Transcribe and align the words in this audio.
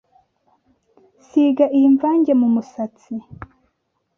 Siga 1.27 1.65
iyi 1.77 1.87
mvange 1.95 2.31
mu 2.41 2.47
musatsi 2.55 3.13